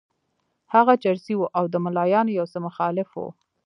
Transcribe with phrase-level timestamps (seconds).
[0.73, 3.29] هغه چرسي وو او د ملایانو یو څه مخالف وو.